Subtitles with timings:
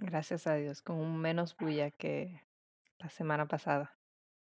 [0.00, 2.42] Gracias a Dios, con un menos bulla que
[2.98, 3.98] la semana pasada.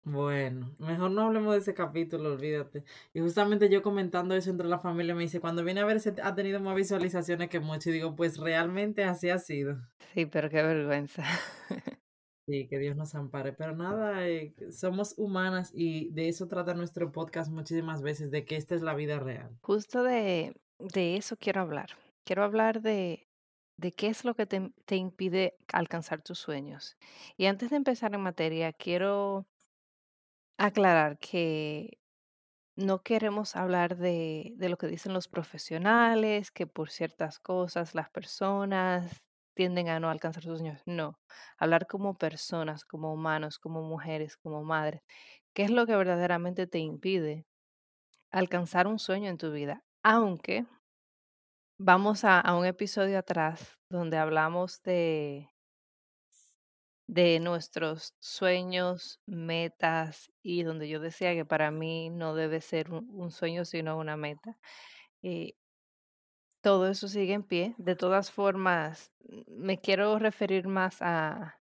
[0.05, 2.85] Bueno, mejor no hablemos de ese capítulo, olvídate.
[3.15, 6.15] Y justamente yo comentando eso entre la familia me dice, cuando viene a ver, se
[6.23, 7.89] ha tenido más visualizaciones que mucho.
[7.89, 9.79] Y digo, pues realmente así ha sido.
[10.13, 11.25] Sí, pero qué vergüenza.
[12.47, 13.55] Sí, que Dios nos ampare.
[13.55, 18.57] Pero nada, eh, somos humanas y de eso trata nuestro podcast muchísimas veces, de que
[18.57, 19.57] esta es la vida real.
[19.63, 21.93] Justo de, de eso quiero hablar.
[22.27, 23.27] Quiero hablar de,
[23.77, 26.97] de qué es lo que te, impide alcanzar tus sueños.
[27.37, 29.47] Y antes de empezar en materia, quiero
[30.59, 31.99] aclarar que
[32.77, 38.11] no queremos hablar de, de lo que dicen los profesionales, que por ciertas cosas las
[38.11, 39.23] personas
[39.55, 40.83] tienden a no alcanzar sus sueños.
[40.87, 41.19] No,
[41.59, 45.03] hablar como personas, como humanos, como mujeres, como madres.
[45.55, 47.47] ¿Qué es lo que verdaderamente te impide
[48.31, 49.85] alcanzar un sueño en tu vida?
[50.03, 50.67] Aunque
[51.79, 55.51] vamos a, un episodio atrás donde hablamos de,
[57.07, 63.31] de nuestros sueños, metas y donde yo decía que para mí no debe ser un,
[63.31, 64.59] sueño sino una meta.
[65.23, 65.57] Y
[66.63, 67.75] todo eso sigue en pie.
[67.79, 69.13] De todas formas,
[69.49, 71.59] me quiero referir más a,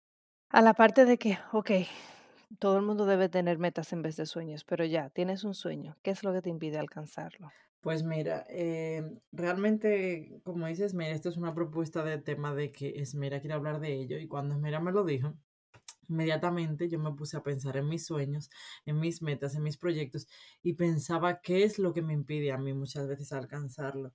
[0.51, 1.71] a la parte de que, ok,
[2.59, 5.97] todo el mundo debe tener metas en vez de sueños, pero ya, tienes un sueño.
[6.03, 7.51] ¿Qué es lo que te impide alcanzarlo?
[7.81, 13.01] Pues mira, eh, realmente, como dices, mira, esto es una propuesta de tema de que
[13.01, 15.35] Esmera quiere hablar de ello y cuando Esmera me lo dijo,
[16.09, 18.51] inmediatamente yo me puse a pensar en mis sueños,
[18.87, 20.29] en mis metas, en mis proyectos
[20.63, 24.15] y pensaba qué es lo que me impide a mí muchas veces alcanzarlo.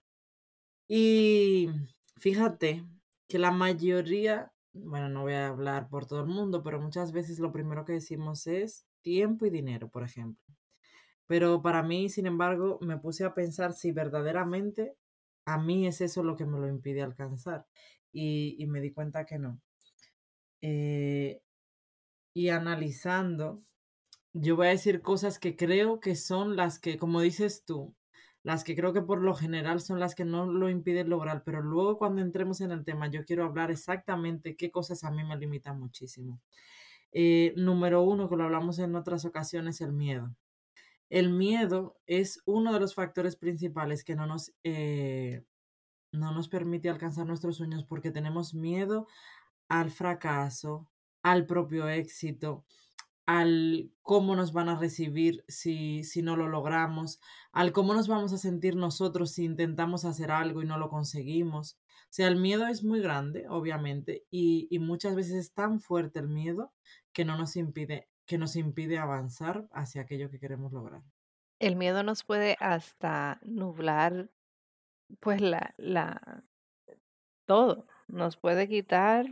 [0.88, 1.70] Y
[2.18, 2.86] fíjate
[3.30, 7.40] que la mayoría, bueno, no voy a hablar por todo el mundo, pero muchas veces
[7.40, 10.44] lo primero que decimos es tiempo y dinero, por ejemplo.
[11.32, 14.98] Pero para mí, sin embargo, me puse a pensar si verdaderamente
[15.46, 17.66] a mí es eso lo que me lo impide alcanzar.
[18.12, 19.62] Y, me di cuenta que no.
[20.62, 21.42] Eh,
[22.34, 23.64] y analizando,
[24.34, 27.96] yo voy a decir cosas que creo que son las que, como dices tú,
[28.44, 31.62] las que creo que por lo general son las que no lo impiden lograr, pero
[31.62, 35.38] luego cuando entremos en el tema, yo quiero hablar exactamente qué cosas a mí me
[35.38, 36.42] limitan muchísimo.
[37.14, 40.36] Eh, número uno, que lo hablamos en otras ocasiones, el miedo.
[41.12, 45.44] El miedo es uno de los factores principales que no nos, eh,
[46.14, 49.08] no nos permite alcanzar nuestros sueños porque tenemos miedo
[49.68, 50.90] al fracaso,
[51.22, 52.64] al propio éxito,
[53.26, 57.20] al cómo nos van a recibir si, si no lo logramos,
[57.52, 61.78] al cómo nos vamos a sentir nosotros si intentamos hacer algo y no lo conseguimos.
[62.04, 66.20] O sea, el miedo es muy grande, obviamente, y, y muchas veces es tan fuerte
[66.20, 66.72] el miedo
[67.12, 71.02] que no nos impide, que nos impide avanzar hacia aquello que queremos lograr.
[71.60, 74.30] El miedo nos puede hasta nublar,
[75.20, 76.46] pues, la, la,
[77.46, 77.88] todo.
[78.08, 79.26] Nos puede quitar,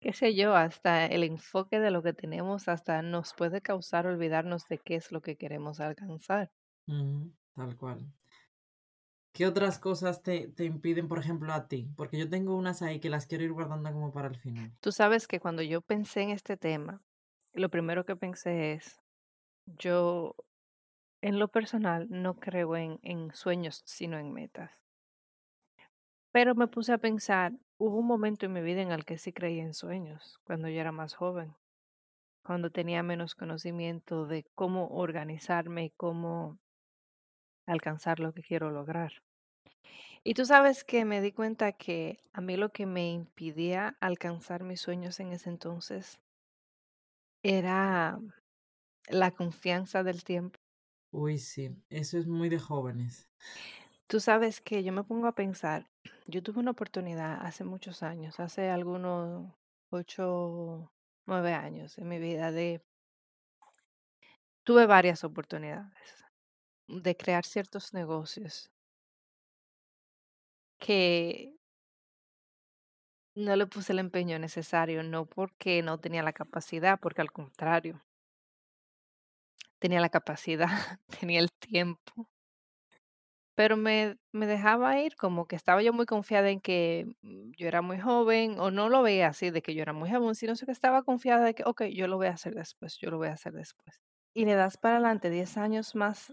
[0.00, 4.66] qué sé yo, hasta el enfoque de lo que tenemos, hasta nos puede causar olvidarnos
[4.66, 6.50] de qué es lo que queremos alcanzar.
[6.86, 8.10] Tal cual.
[9.34, 11.92] ¿Qué otras cosas te, te impiden, por ejemplo, a ti?
[11.94, 14.72] Porque yo tengo unas ahí que las quiero ir guardando como para el final.
[14.80, 17.02] Tú sabes que cuando yo pensé en este tema,
[17.52, 19.00] lo primero que pensé es,
[19.66, 20.34] yo
[21.22, 24.70] en lo personal no creo en, en sueños, sino en metas.
[26.32, 29.32] Pero me puse a pensar, hubo un momento en mi vida en el que sí
[29.32, 31.54] creía en sueños, cuando yo era más joven,
[32.44, 36.58] cuando tenía menos conocimiento de cómo organizarme y cómo
[37.66, 39.22] alcanzar lo que quiero lograr.
[40.22, 44.62] Y tú sabes que me di cuenta que a mí lo que me impidía alcanzar
[44.62, 46.20] mis sueños en ese entonces
[47.42, 48.18] era
[49.08, 50.58] la confianza del tiempo.
[51.12, 53.28] Uy, sí, eso es muy de jóvenes.
[54.08, 55.88] Tú sabes que yo me pongo a pensar,
[56.26, 59.54] yo tuve una oportunidad hace muchos años, hace algunos
[59.90, 60.92] ocho,
[61.26, 62.82] nueve años en mi vida de,
[64.64, 66.24] tuve varias oportunidades
[66.88, 68.70] de crear ciertos negocios
[70.80, 71.59] que
[73.34, 78.02] no le puse el empeño necesario, no porque no tenía la capacidad, porque al contrario,
[79.78, 80.68] tenía la capacidad,
[81.20, 82.28] tenía el tiempo,
[83.54, 87.68] pero me, me dejaba ir como que estaba yo muy confiada en que mm, yo
[87.68, 90.54] era muy joven, o no lo veía así de que yo era muy joven, sino
[90.54, 93.28] que estaba confiada de que, ok, yo lo voy a hacer después, yo lo voy
[93.28, 94.00] a hacer después.
[94.34, 96.32] Y le das para adelante 10 años más,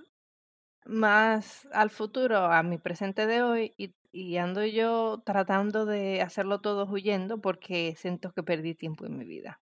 [0.87, 6.61] más al futuro, a mi presente de hoy, y, y ando yo tratando de hacerlo
[6.61, 9.61] todo huyendo porque siento que perdí tiempo en mi vida.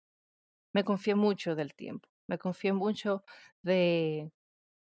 [0.73, 3.25] Me confié mucho del tiempo, me confié mucho
[3.63, 4.31] de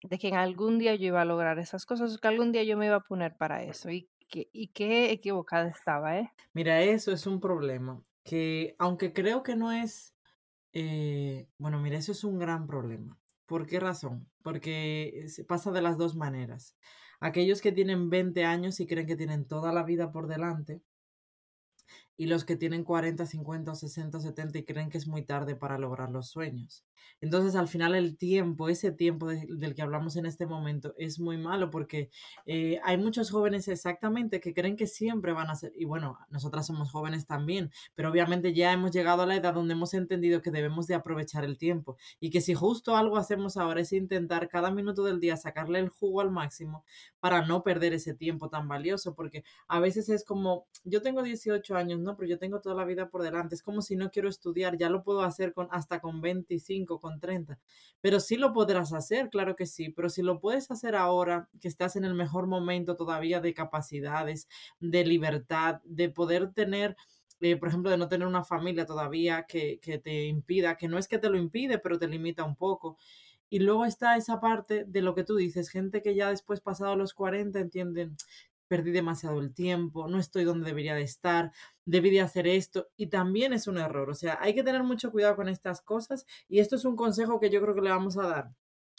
[0.02, 2.76] de que en algún día yo iba a lograr esas cosas, que algún día yo
[2.76, 3.90] me iba a poner para eso.
[3.90, 6.30] Y, que, y qué equivocada estaba, ¿eh?
[6.52, 10.14] Mira, eso es un problema, que aunque creo que no es,
[10.72, 13.18] eh, bueno, mira, eso es un gran problema.
[13.48, 14.28] ¿Por qué razón?
[14.42, 16.76] Porque se pasa de las dos maneras.
[17.18, 20.82] Aquellos que tienen 20 años y creen que tienen toda la vida por delante,
[22.18, 25.78] y los que tienen 40, 50, 60, 70 y creen que es muy tarde para
[25.78, 26.84] lograr los sueños.
[27.20, 31.38] Entonces, al final, el tiempo, ese tiempo del que hablamos en este momento, es muy
[31.38, 32.10] malo porque
[32.44, 36.66] eh, hay muchos jóvenes exactamente que creen que siempre van a ser, y bueno, nosotras
[36.66, 40.50] somos jóvenes también, pero obviamente ya hemos llegado a la edad donde hemos entendido que
[40.50, 44.72] debemos de aprovechar el tiempo y que si justo algo hacemos ahora es intentar cada
[44.72, 46.84] minuto del día sacarle el jugo al máximo
[47.20, 51.76] para no perder ese tiempo tan valioso, porque a veces es como, yo tengo 18
[51.76, 53.54] años, pero yo tengo toda la vida por delante.
[53.54, 57.20] Es como si no quiero estudiar, ya lo puedo hacer con, hasta con 25, con
[57.20, 57.58] 30.
[58.00, 61.68] Pero sí lo podrás hacer, claro que sí, pero si lo puedes hacer ahora, que
[61.68, 64.48] estás en el mejor momento todavía de capacidades,
[64.80, 66.96] de libertad, de poder tener...
[67.40, 70.98] Eh, por ejemplo, de no tener una familia todavía que, que te impida, que no
[70.98, 72.98] es que te lo impide, pero te limita un poco.
[73.50, 76.96] Y luego está esa parte de lo que tú dices, gente que ya después pasado
[76.96, 78.16] los 40 entienden,
[78.68, 81.52] perdí demasiado el tiempo, no estoy donde debería de estar,
[81.84, 84.10] debí de hacer esto y también es un error.
[84.10, 87.40] O sea, hay que tener mucho cuidado con estas cosas y esto es un consejo
[87.40, 88.50] que yo creo que le vamos a dar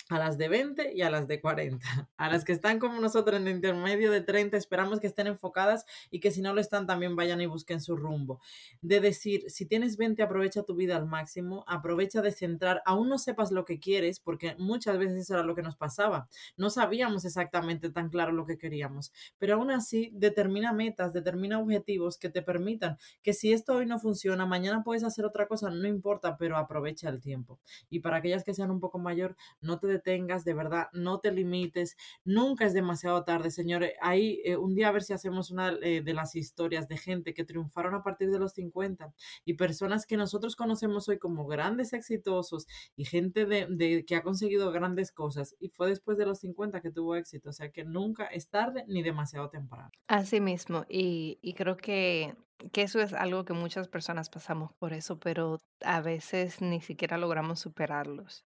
[0.10, 1.80] a las de 20 y a las de 40.
[2.18, 5.86] A las que están como nosotros en el intermedio de 30, esperamos que estén enfocadas
[6.12, 8.42] y que si no lo están también vayan y busquen su rumbo.
[8.82, 13.18] De decir, si tienes 20, aprovecha tu vida al máximo, aprovecha de centrar, aún no
[13.18, 16.28] sepas lo que quieres, porque muchas veces eso era lo que nos pasaba.
[16.58, 22.18] No sabíamos exactamente tan claro lo que queríamos, pero aún así determina metas, determina objetivos
[22.18, 25.88] que te permitan que si esto hoy no funciona, mañana puedes hacer otra cosa, no
[25.88, 27.60] importa, pero aprovecha el tiempo.
[27.90, 31.32] Y para aquellas que sean un poco mayor, no te tengas, de verdad, no te
[31.32, 33.94] limites, nunca es demasiado tarde, señores.
[34.02, 37.34] Ahí eh, un día a ver si hacemos una eh, de las historias de gente
[37.34, 39.14] que triunfaron a partir de los 50
[39.46, 44.72] y personas que nosotros conocemos hoy como grandes exitosos y gente de, que ha conseguido
[44.72, 48.26] grandes cosas y fue después de los 50 que tuvo éxito, o sea que nunca
[48.26, 49.90] es tarde ni demasiado temprano.
[50.08, 52.36] Así mismo, y, y creo que
[52.74, 57.18] que eso es algo que muchas personas pasamos por eso, pero a veces ni siquiera
[57.18, 58.46] logramos superarlos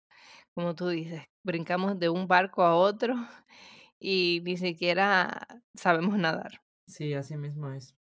[0.55, 3.15] como tú dices, brincamos de un barco a otro
[4.01, 6.63] y ni siquiera sabemos nadar.
[6.87, 7.97] Sí, así mismo es.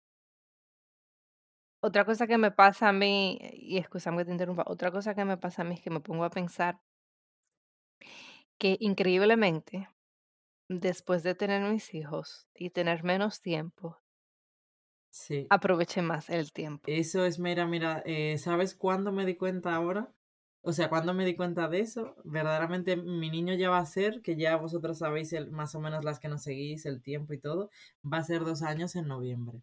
[1.81, 5.25] Otra cosa que me pasa a mí, y excusame que te interrumpa, otra cosa que
[5.25, 6.81] me pasa a mí es que me pongo a pensar
[8.59, 9.89] que increíblemente,
[10.69, 13.99] después de tener mis hijos y tener menos tiempo,
[15.11, 15.55] sí.
[15.57, 16.89] aproveché más el tiempo.
[16.89, 20.13] Eso es, mira, mira, eh, ¿sabes cuándo me di cuenta ahora?
[20.61, 24.23] O sea, cuando me di cuenta de eso, verdaderamente mi niño ya va a ser,
[24.23, 27.71] que ya vosotros sabéis más o menos las que nos seguís, el tiempo y todo,
[28.05, 29.63] va a ser dos años en noviembre.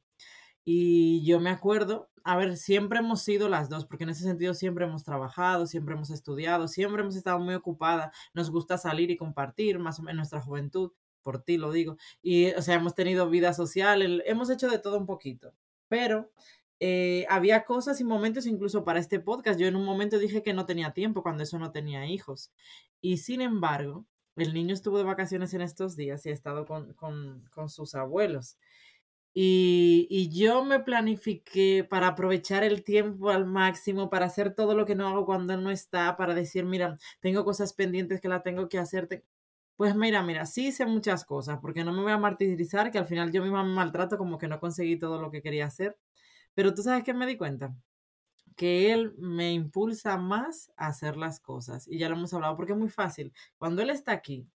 [0.64, 4.56] Y yo me acuerdo, a ver, siempre hemos sido las dos, porque en ese sentido
[4.56, 9.18] siempre hemos trabajado, siempre hemos estudiado, siempre hemos estado muy ocupadas, nos gusta salir y
[9.18, 13.30] compartir, más o menos nuestra juventud, por ti lo digo, y o sea, hemos tenido
[13.30, 15.54] vida social, hemos hecho de todo un poquito,
[15.88, 16.32] pero
[16.80, 19.60] eh, había cosas y momentos incluso para este podcast.
[19.60, 22.52] Yo en un momento dije que no tenía tiempo cuando eso no tenía hijos.
[23.02, 24.06] Y sin embargo,
[24.36, 27.96] el niño estuvo de vacaciones en estos días y ha estado con, con, con sus
[27.96, 28.58] abuelos.
[29.38, 34.86] Y, y, yo me planifiqué para aprovechar el tiempo al máximo, para hacer todo lo
[34.86, 38.44] que no hago cuando él no está, para decir, mira, tengo cosas pendientes que la
[38.44, 39.26] tengo que hacer.
[39.78, 43.08] Pues mira, mira, sí hice muchas cosas, porque no me voy a martirizar, que al
[43.08, 45.98] final yo misma me maltrato como que no conseguí todo lo que quería hacer.
[46.56, 47.76] Pero tú sabes que me di cuenta
[48.56, 51.88] que él me impulsa más a hacer las cosas.
[51.88, 53.34] Y ya lo hemos hablado porque es muy fácil.
[53.58, 54.48] Cuando él está aquí,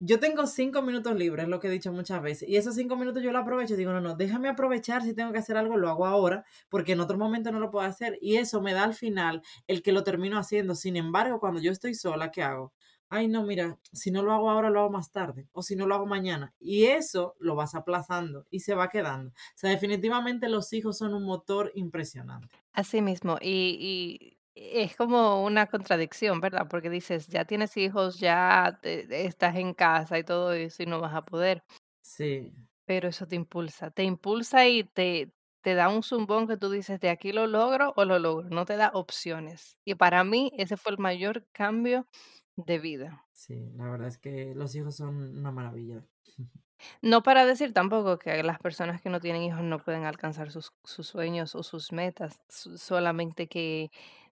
[0.00, 3.22] yo tengo cinco minutos libres, lo que he dicho muchas veces, y esos cinco minutos
[3.22, 3.76] yo lo aprovecho.
[3.76, 5.02] Digo, no, no, déjame aprovechar.
[5.02, 7.86] Si tengo que hacer algo, lo hago ahora, porque en otro momento no lo puedo
[7.86, 8.18] hacer.
[8.20, 10.74] Y eso me da al final el que lo termino haciendo.
[10.74, 12.72] Sin embargo, cuando yo estoy sola, ¿qué hago?
[13.12, 15.86] Ay no, mira, si no lo hago ahora, lo hago más tarde, o si no
[15.86, 16.54] lo hago mañana.
[16.60, 19.30] Y eso lo vas aplazando y se va quedando.
[19.30, 22.62] O sea, definitivamente los hijos son un motor impresionante.
[22.74, 26.68] Así mismo, y, es como una contradicción, ¿verdad?
[26.70, 31.14] Porque dices, ya tienes hijos, ya estás en casa y todo eso y no vas
[31.14, 31.62] a poder.
[32.04, 32.52] Sí,
[32.86, 36.98] pero eso te impulsa, te impulsa y te te da un zumbón que tú dices:
[37.00, 39.78] "De aquí lo logro o lo logro", no te da opciones.
[39.84, 42.08] Y para mí ese fue el mayor cambio
[42.56, 43.26] de vida.
[43.32, 46.06] sí, la verdad es que los hijos son una maravilla.
[47.02, 50.72] No para decir tampoco que las personas que no tienen hijos no pueden alcanzar sus
[50.84, 53.90] sus sueños o sus metas, so solamente que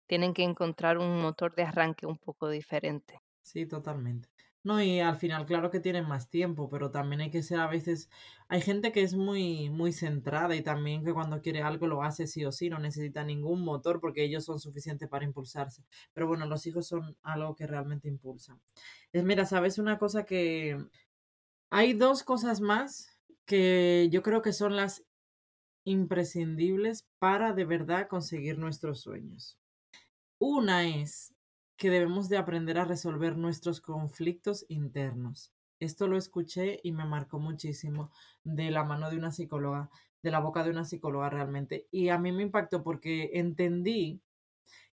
[0.06, 3.20] tienen que encontrar un motor de arranque un poco diferente.
[3.42, 4.28] Sí, totalmente.
[4.64, 7.68] No, y al final, claro que tienen más tiempo, pero también hay que ser a
[7.68, 8.10] veces,
[8.48, 12.26] hay gente que es muy, muy centrada y también que cuando quiere algo lo hace
[12.26, 15.84] sí o sí, no necesita ningún motor porque ellos son suficientes para impulsarse.
[16.12, 18.60] Pero bueno, los hijos son algo que realmente impulsan.
[19.12, 20.76] Es, mira, ¿sabes una cosa que
[21.70, 23.08] hay dos cosas más
[23.46, 25.04] que yo creo que son las
[25.84, 29.58] imprescindibles para de verdad conseguir nuestros sueños?
[30.40, 31.34] Una es
[31.78, 35.52] que debemos de aprender a resolver nuestros conflictos internos.
[35.78, 38.10] Esto lo escuché y me marcó muchísimo
[38.42, 39.88] de la mano de una psicóloga,
[40.20, 41.86] de la boca de una psicóloga realmente.
[41.92, 44.20] Y a mí me impactó porque entendí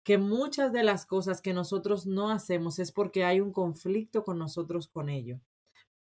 [0.03, 4.39] que muchas de las cosas que nosotros no hacemos es porque hay un conflicto con
[4.39, 5.39] nosotros con ello.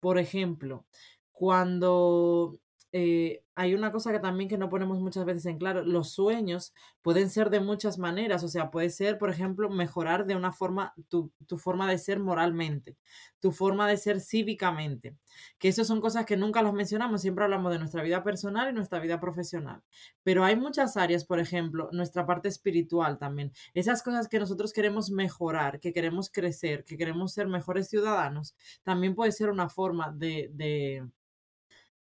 [0.01, 0.87] Por ejemplo,
[1.31, 2.59] cuando
[2.93, 6.73] eh, hay una cosa que también que no ponemos muchas veces en claro, los sueños
[7.03, 10.95] pueden ser de muchas maneras, o sea, puede ser, por ejemplo, mejorar de una forma
[11.09, 12.97] tu, tu forma de ser moralmente,
[13.39, 15.17] tu forma de ser cívicamente,
[15.59, 18.73] que eso son cosas que nunca las mencionamos, siempre hablamos de nuestra vida personal y
[18.73, 19.83] nuestra vida profesional,
[20.23, 25.11] pero hay muchas áreas, por ejemplo, nuestra parte espiritual también, esas cosas que nosotros queremos
[25.11, 30.51] mejorar, que queremos crecer, que queremos ser mejores ciudadanos, también puede ser una forma de,
[30.55, 31.07] de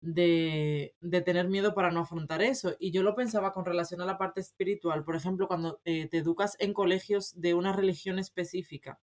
[0.00, 2.75] de, de tener miedo para no afrontar eso.
[2.78, 6.19] Y yo lo pensaba con relación a la parte espiritual, por ejemplo, cuando eh, te
[6.19, 9.00] educas en colegios de una religión específica,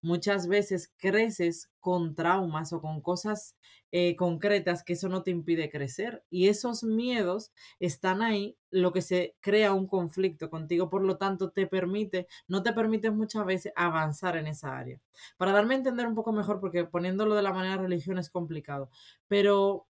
[0.00, 3.56] muchas veces creces con traumas o con cosas
[3.90, 6.24] eh, concretas que eso no te impide crecer.
[6.30, 11.50] Y esos miedos están ahí, lo que se crea un conflicto contigo, por lo tanto
[11.50, 15.00] te permite, no te permite muchas veces avanzar en esa área.
[15.36, 18.90] Para darme a entender un poco mejor, porque poniéndolo de la manera religión es complicado,
[19.26, 19.86] pero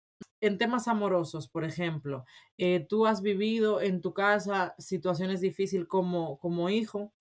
[0.41, 2.25] en temas amorosos, por ejemplo,
[2.59, 7.13] eh, tú has vivido en tu casa situaciones difíciles como, como hijo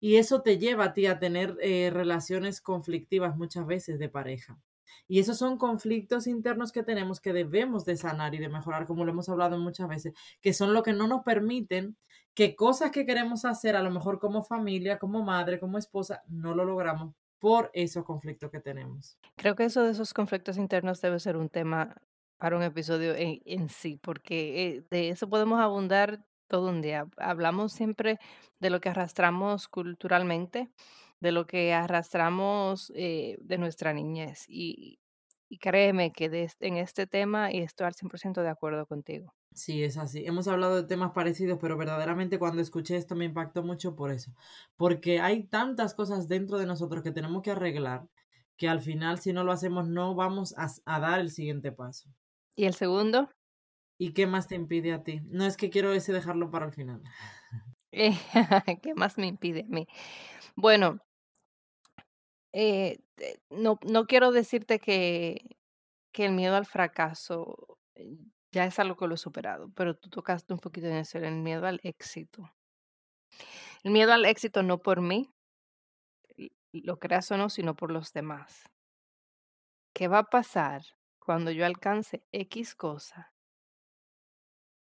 [0.00, 4.58] y eso te lleva a ti a tener eh, relaciones conflictivas muchas veces de pareja.
[5.06, 9.04] Y esos son conflictos internos que tenemos que debemos de sanar y de mejorar, como
[9.04, 10.12] lo hemos hablado muchas veces,
[10.42, 11.96] que son lo que no nos permiten
[12.34, 16.54] que cosas que queremos hacer, a lo mejor como familia, como madre, como esposa, no
[16.54, 19.18] lo logramos por esos conflictos que tenemos.
[19.36, 21.96] Creo que eso de esos conflictos internos debe ser un tema
[22.38, 27.06] para un episodio en, en sí, porque eh, de eso podemos abundar todo un día.
[27.18, 28.18] Hablamos siempre
[28.60, 30.70] de lo que arrastramos culturalmente,
[31.20, 34.44] de lo que arrastramos eh, de nuestra niñez.
[34.48, 35.00] Y,
[35.48, 39.34] y créeme que de en este tema y estoy al 100% de acuerdo contigo.
[39.54, 40.24] Sí, es así.
[40.24, 44.32] Hemos hablado de temas parecidos, pero verdaderamente cuando escuché esto me impactó mucho por eso.
[44.76, 48.08] Porque hay tantas cosas dentro de nosotros que tenemos que arreglar
[48.56, 52.10] que al final, si no lo hacemos, no vamos a, a dar el siguiente paso.
[52.58, 53.30] ¿Y el segundo?
[53.96, 55.20] ¿Y qué más te impide a ti?
[55.26, 57.02] No es que quiero ese dejarlo para el final.
[57.92, 58.12] Eh,
[58.82, 59.86] ¿qué más me impide a mí?
[60.56, 61.00] Bueno,
[62.52, 65.56] eh, te- no, no quiero decirte que,
[66.12, 68.16] que el miedo al fracaso eh,
[68.52, 71.36] ya es algo que lo he superado, pero tú tocaste un poquito en eso, el
[71.36, 72.50] miedo al éxito.
[73.82, 75.32] El miedo al éxito no por mí,
[76.72, 78.64] lo creas o no, sino por los demás.
[79.96, 80.80] ¿Qué va a pasar
[81.28, 83.34] cuando yo alcance X cosa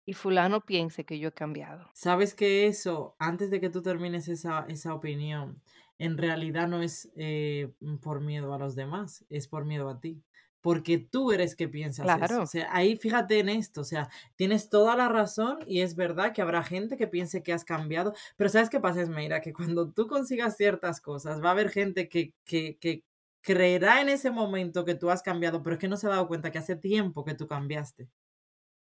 [0.05, 1.95] y fulano piense que yo he cambiado?
[1.95, 5.62] Sabes que eso, antes de que tú termines esa, esa opinión,
[5.99, 9.99] en realidad no es eh, mm, por miedo a los demás, es por miedo a
[10.00, 10.23] ti.
[10.61, 12.43] Porque tú eres que piensas eso.
[12.43, 13.83] O Claro, sea, ahí fíjate en esto.
[13.83, 17.52] O sea, tienes toda la razón y es verdad que habrá gente que piense que
[17.52, 18.14] has cambiado.
[18.37, 19.40] Pero ¿sabes qué pasa, Esmeira?
[19.40, 23.05] Que cuando tú consigas ciertas cosas, va a haber gente que, que, que
[23.47, 26.26] creerá en ese momento que tú has cambiado, pero es que no se ha dado
[26.26, 28.09] cuenta que hace tiempo que tú cambiaste.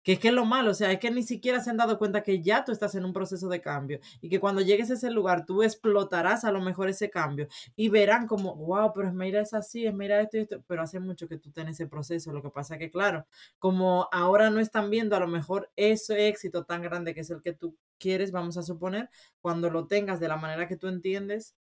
[0.04, 1.98] Que es que es lo malo, o sea, es que ni siquiera se han dado
[1.98, 4.94] cuenta que ya tú estás en un proceso de cambio y que cuando llegues a
[4.94, 9.42] ese lugar tú explotarás a lo mejor ese cambio y verán como, wow, pero Esmeira
[9.42, 12.32] es así, Esmeira esto y esto, pero hace mucho que tú estás en ese proceso.
[12.32, 13.26] Lo que pasa que, claro,
[13.60, 17.42] como ahora no están viendo a lo mejor ese éxito tan grande que es el
[17.42, 19.10] que tú quieres, vamos a suponer,
[19.42, 21.56] cuando lo tengas de la manera que tú entiendes,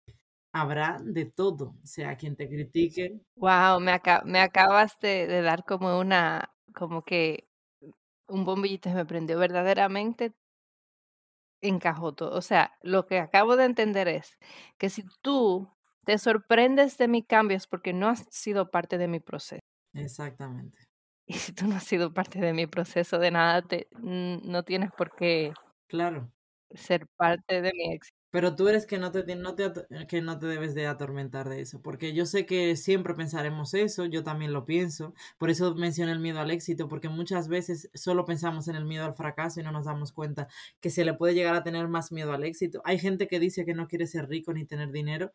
[0.51, 1.75] habrá de todo.
[1.83, 7.03] O sea, quien te critique, wow, me, me acabas de, de dar como una, como
[7.03, 7.49] que
[8.27, 10.35] un bombillito se me prendió, verdaderamente
[11.61, 12.35] encajó todo.
[12.37, 14.37] O sea, lo que acabo de entender es
[14.77, 15.69] que si tú
[16.05, 19.59] te sorprendes de mi cambio es porque no has sido parte de mi proceso.
[19.93, 20.89] exactamente.
[21.25, 24.91] Y si tú no has sido parte de mi proceso de nada, te, no tienes
[24.91, 25.53] por qué
[25.87, 26.31] Claro.
[26.73, 28.18] ser parte de mi éxito.
[28.31, 31.81] Pero tú eres que no te, te, que no te debes de atormentar de eso,
[31.81, 36.19] porque yo sé que siempre pensaremos eso, yo también lo pienso, por eso mencioné el
[36.19, 39.71] miedo al éxito, porque muchas veces solo pensamos en el miedo al fracaso y no
[39.71, 40.47] nos damos cuenta
[40.79, 42.81] que se le puede llegar a tener más miedo al éxito.
[42.85, 45.33] Hay gente que dice que no quiere ser rico ni tener dinero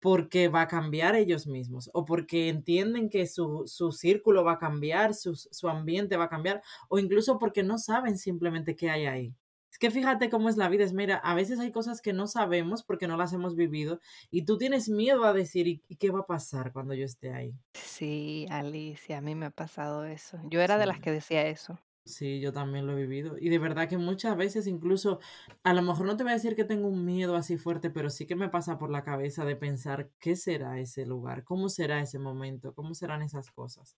[0.00, 4.58] porque va a cambiar ellos mismos o porque entienden que su, su círculo va a
[4.58, 9.06] cambiar, su, su ambiente va a cambiar o incluso porque no saben simplemente qué hay
[9.06, 9.34] ahí.
[9.74, 12.28] Es que fíjate cómo es la vida, es mira, a veces hay cosas que no
[12.28, 13.98] sabemos porque no las hemos vivido
[14.30, 17.58] y tú tienes miedo a decir, ¿y qué va a pasar cuando yo esté ahí?
[17.72, 20.38] Sí, Alicia, a mí me ha pasado eso.
[20.48, 21.76] Yo era de las que decía eso.
[22.04, 23.36] Sí, yo también lo he vivido.
[23.36, 25.18] Y de verdad que muchas veces incluso,
[25.64, 28.10] a lo mejor no te voy a decir que tengo un miedo así fuerte, pero
[28.10, 32.00] sí que me pasa por la cabeza de pensar qué será ese lugar, cómo será
[32.00, 33.96] ese momento, cómo serán esas cosas.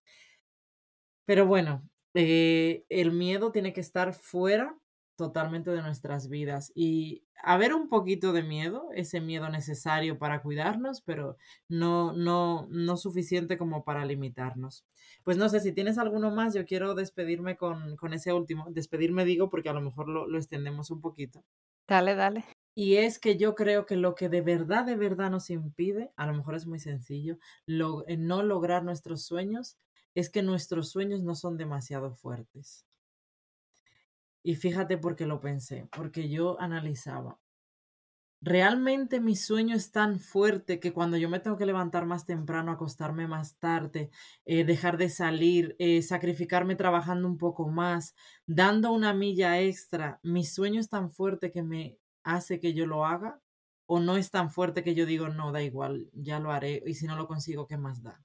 [1.25, 4.75] Pero bueno, eh, el miedo tiene que estar fuera
[5.17, 11.01] totalmente de nuestras vidas y haber un poquito de miedo, ese miedo necesario para cuidarnos,
[11.01, 14.85] pero no, no, no suficiente como para limitarnos.
[15.23, 18.67] Pues no sé, si tienes alguno más, yo quiero despedirme con, con ese último.
[18.69, 21.43] Despedirme digo porque a lo mejor lo, lo extendemos un poquito.
[21.87, 22.45] Dale, dale.
[22.75, 26.27] Y es que yo creo que lo que de verdad, de verdad nos impide, a
[26.27, 29.77] lo mejor es muy sencillo, lo, no lograr nuestros sueños,
[30.13, 32.85] es que nuestros sueños no son demasiado fuertes.
[34.47, 37.37] Y fíjate por qué lo pensé, porque yo analizaba.
[38.39, 42.71] Realmente mi sueño es tan fuerte que cuando yo me tengo que levantar más temprano,
[42.71, 44.09] acostarme más tarde,
[44.45, 50.45] eh, dejar de salir, eh, sacrificarme trabajando un poco más, dando una milla extra, mi
[50.45, 53.41] sueño es tan fuerte que me hace que yo lo haga
[53.85, 56.93] o no es tan fuerte que yo digo, no, da igual, ya lo haré y
[56.93, 58.23] si no lo consigo, ¿qué más da?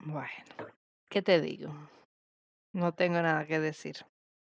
[0.00, 0.28] Bueno,
[1.08, 1.72] ¿qué te digo?
[2.74, 4.04] No tengo nada que decir.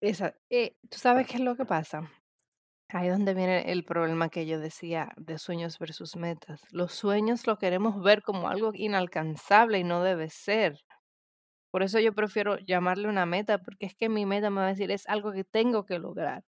[0.04, 2.11] Esa, eh, ¿tú sabes qué es lo que pasa?
[2.90, 6.62] Ahí es donde viene el problema que yo decía de sueños versus metas.
[6.70, 10.79] Los sueños lo queremos ver como algo inalcanzable y no debe ser.
[11.70, 14.70] Por eso yo prefiero llamarle una meta, porque es que mi meta me va a
[14.70, 16.44] decir es algo que tengo que lograr.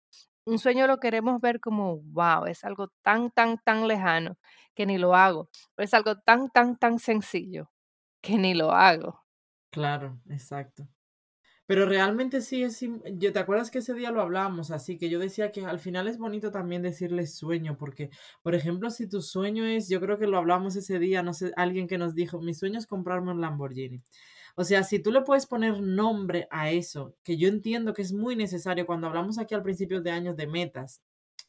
[0.47, 4.37] Un sueño lo queremos ver como, wow, es algo tan, tan, tan lejano
[4.75, 5.49] que ni lo hago.
[5.79, 7.71] O es algo tan, tan, tan sencillo
[8.23, 9.25] que ni lo hago.
[9.71, 10.89] Claro, exacto.
[11.67, 12.81] Pero realmente sí es,
[13.15, 16.07] yo te acuerdas que ese día lo hablábamos, así que yo decía que al final
[16.07, 18.11] es bonito también decirle sueño, porque,
[18.43, 21.53] por ejemplo, si tu sueño es, yo creo que lo hablamos ese día, no sé,
[21.57, 24.03] alguien que nos dijo, mi sueño es comprarme un Lamborghini.
[24.57, 28.13] O sea, si tú le puedes poner nombre a eso, que yo entiendo que es
[28.13, 31.03] muy necesario cuando hablamos aquí al principio de años de metas,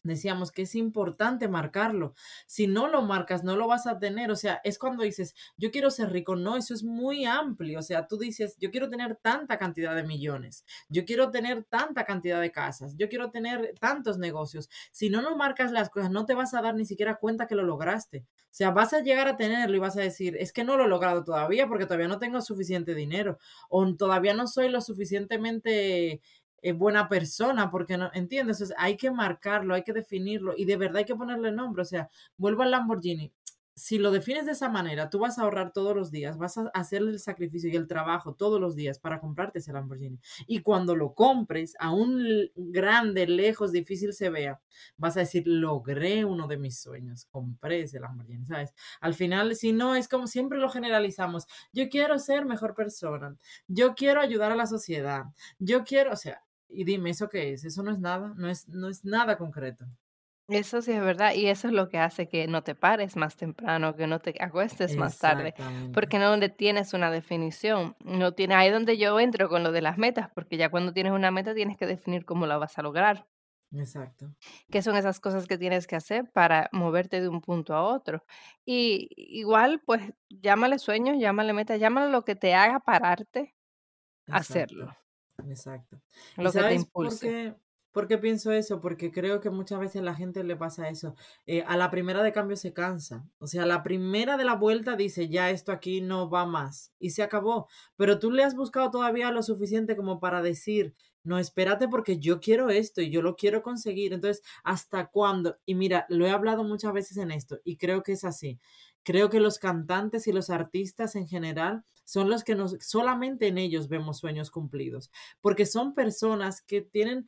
[0.07, 2.13] Decíamos que es importante marcarlo.
[2.45, 4.31] Si no lo marcas, no lo vas a tener.
[4.31, 6.35] O sea, es cuando dices, yo quiero ser rico.
[6.35, 7.79] No, eso es muy amplio.
[7.79, 10.65] O sea, tú dices, yo quiero tener tanta cantidad de millones.
[10.89, 12.95] Yo quiero tener tanta cantidad de casas.
[12.97, 14.69] Yo quiero tener tantos negocios.
[14.91, 17.55] Si no lo marcas las cosas, no te vas a dar ni siquiera cuenta que
[17.55, 18.25] lo lograste.
[18.57, 20.85] O sea, vas a llegar a tenerlo y vas a decir, es que no lo
[20.85, 23.37] he logrado todavía porque todavía no tengo suficiente dinero.
[23.69, 26.21] O todavía no soy lo suficientemente
[26.61, 28.61] eh, buena persona, porque no, ¿entiendes?
[28.61, 31.81] O sea, hay que marcarlo, hay que definirlo y de verdad hay que ponerle nombre.
[31.83, 33.31] O sea, vuelvo al Lamborghini.
[33.75, 36.71] Si lo defines de esa manera, tú vas a ahorrar todos los días, vas a
[36.73, 40.19] hacer el sacrificio y el trabajo todos los días para comprarte ese Lamborghini.
[40.47, 44.59] Y cuando lo compres, aún grande, lejos, difícil se vea,
[44.97, 48.73] vas a decir, logré uno de mis sueños, compré ese Lamborghini, ¿sabes?
[48.99, 51.45] Al final, si no, es como siempre lo generalizamos.
[51.71, 55.25] Yo quiero ser mejor persona, yo quiero ayudar a la sociedad,
[55.59, 57.63] yo quiero, o sea, y dime, ¿eso qué es?
[57.65, 59.85] Eso no es nada, no es, no es nada concreto.
[60.49, 63.35] Eso sí es verdad, y eso es lo que hace que no te pares más
[63.35, 65.55] temprano, que no te acuestes más tarde,
[65.91, 69.81] porque no donde tienes una definición, no tiene ahí donde yo entro con lo de
[69.81, 72.81] las metas, porque ya cuando tienes una meta tienes que definir cómo la vas a
[72.81, 73.27] lograr,
[73.71, 74.35] exacto,
[74.69, 78.23] qué son esas cosas que tienes que hacer para moverte de un punto a otro.
[78.65, 83.55] Y igual, pues, llámale sueño, llámale meta, llámale lo que te haga pararte
[84.29, 84.95] a hacerlo,
[85.37, 86.01] exacto, exacto.
[86.37, 87.55] ¿Y lo que te por qué?
[87.97, 88.79] ¿Por qué pienso eso?
[88.79, 91.15] Porque creo que muchas veces a la gente le pasa eso.
[91.47, 93.27] eh, a la primera de cambio se cansa.
[93.39, 96.93] O sea, a la primera de la vuelta dice, ya esto aquí no va más.
[96.99, 97.67] Y se acabó.
[97.95, 102.39] Pero tú le has buscado todavía lo suficiente como para decir, no, espérate porque yo
[102.39, 104.13] quiero esto y yo lo quiero conseguir.
[104.13, 105.57] Entonces, ¿hasta cuándo?
[105.65, 108.59] Y mira, lo he hablado muchas veces en esto y creo que es así.
[109.01, 113.57] Creo que los cantantes y los artistas en general son los que nos, solamente en
[113.57, 115.09] ellos vemos sueños cumplidos,
[115.41, 117.27] porque son personas que tienen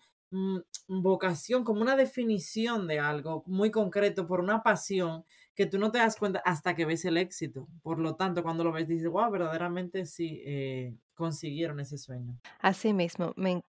[0.87, 5.97] vocación, como una definición de algo muy concreto por una pasión que tú no te
[5.99, 7.67] das cuenta hasta que ves el éxito.
[7.81, 12.39] Por lo tanto, cuando lo ves, dices, wow, verdaderamente sí eh, consiguieron ese sueño.
[12.59, 13.61] Así mismo, me,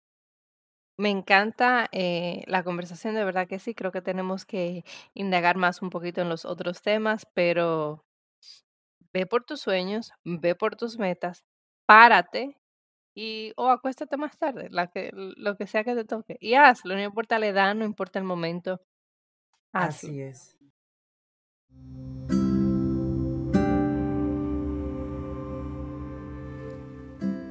[0.98, 5.82] me encanta eh, la conversación, de verdad que sí, creo que tenemos que indagar más
[5.82, 8.06] un poquito en los otros temas, pero
[9.13, 11.43] ve por tus sueños, ve por tus metas,
[11.86, 12.59] párate
[13.19, 16.38] y o acuéstate más tarde, la que, lo que sea que te toque.
[16.39, 18.79] Y hazlo, no importa la edad, no importa el momento,
[19.73, 20.10] hazlo.
[20.10, 20.55] Así es.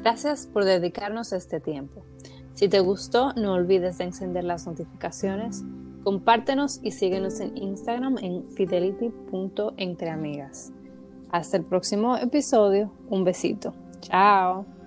[0.02, 2.02] Gracias por dedicarnos este tiempo.
[2.54, 5.64] Si te gustó, no olvides de encender las notificaciones,
[6.02, 10.72] compártenos y síguenos en Instagram en fidelity.entreamigas.
[11.30, 12.90] Hasta el próximo episodio.
[13.10, 13.74] Un besito.
[14.00, 14.77] Chao.